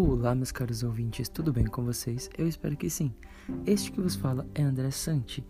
[0.00, 2.30] Olá, meus caros ouvintes, tudo bem com vocês?
[2.38, 3.12] Eu espero que sim.
[3.66, 5.44] Este que vos fala é André Santi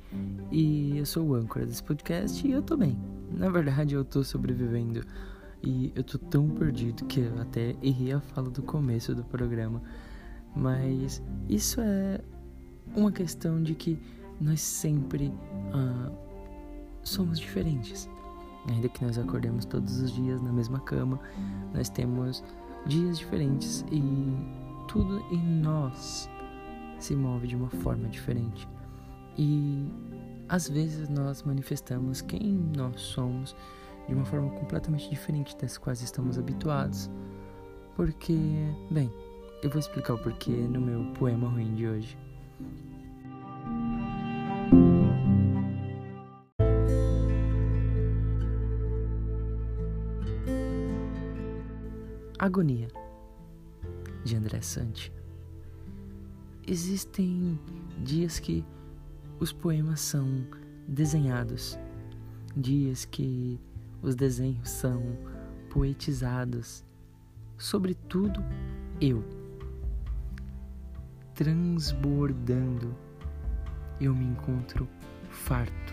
[0.51, 2.99] e eu sou o âncora desse podcast e eu tô bem.
[3.31, 5.05] Na verdade, eu tô sobrevivendo
[5.63, 9.83] e eu tô tão perdido que eu até errei a fala do começo do programa.
[10.57, 12.19] Mas isso é
[12.97, 13.99] uma questão de que
[14.41, 16.11] nós sempre uh,
[17.03, 18.09] somos diferentes.
[18.67, 21.21] Ainda que nós acordemos todos os dias na mesma cama,
[21.75, 22.43] nós temos
[22.87, 24.03] dias diferentes e
[24.87, 26.29] tudo em nós
[26.99, 28.69] se move de uma forma diferente.
[29.37, 29.87] E
[30.49, 33.55] às vezes nós manifestamos quem nós somos
[34.09, 37.11] de uma forma completamente diferente das quais estamos habituados.
[37.95, 38.37] Porque,
[38.91, 39.13] bem,
[39.63, 42.19] eu vou explicar o porquê no meu poema ruim de hoje.
[52.41, 52.87] Agonia,
[54.25, 55.13] de André Sante.
[56.65, 57.59] Existem
[58.05, 58.65] dias que
[59.41, 60.47] os poemas são
[60.87, 61.77] desenhados,
[62.57, 63.59] dias que
[64.01, 65.03] os desenhos são
[65.69, 66.85] poetizados,
[67.57, 68.41] sobretudo
[69.01, 69.25] eu,
[71.35, 72.95] transbordando,
[74.01, 74.89] eu me encontro
[75.29, 75.93] farto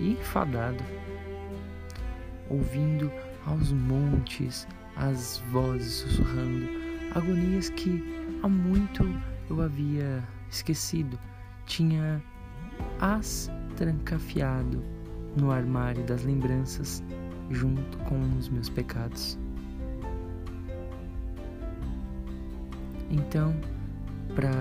[0.00, 0.82] e enfadado,
[2.48, 3.12] ouvindo
[3.44, 4.66] aos montes
[4.98, 6.68] as vozes sussurrando,
[7.14, 8.02] agonias que
[8.42, 9.04] há muito
[9.48, 11.18] eu havia esquecido,
[11.66, 12.22] tinha
[13.00, 14.82] as trancafiado
[15.36, 17.02] no armário das lembranças
[17.50, 19.38] junto com os meus pecados.
[23.10, 23.54] Então,
[24.34, 24.52] para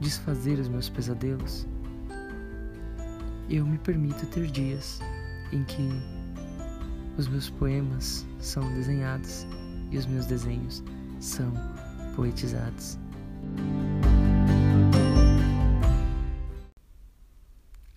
[0.00, 1.66] desfazer os meus pesadelos,
[3.48, 5.00] eu me permito ter dias
[5.52, 6.13] em que
[7.16, 9.46] os meus poemas são desenhados
[9.90, 10.82] e os meus desenhos
[11.20, 11.52] são
[12.16, 12.98] poetizados.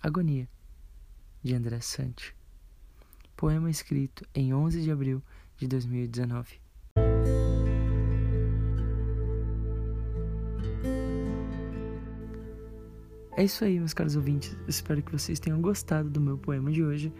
[0.00, 0.48] Agonia,
[1.42, 2.34] de André Sante.
[3.36, 5.22] Poema escrito em 11 de abril
[5.56, 6.60] de 2019.
[13.36, 14.56] É isso aí, meus caros ouvintes.
[14.66, 17.12] Espero que vocês tenham gostado do meu poema de hoje,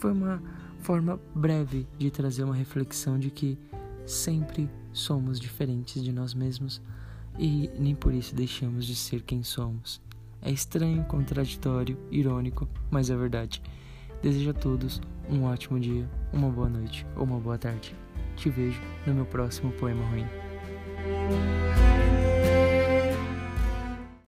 [0.00, 0.42] foi uma
[0.80, 3.58] forma breve de trazer uma reflexão de que
[4.06, 6.80] sempre somos diferentes de nós mesmos
[7.38, 10.00] e nem por isso deixamos de ser quem somos.
[10.40, 13.62] É estranho, contraditório, irônico, mas é verdade.
[14.22, 17.94] Desejo a todos um ótimo dia, uma boa noite ou uma boa tarde.
[18.36, 21.69] Te vejo no meu próximo poema ruim.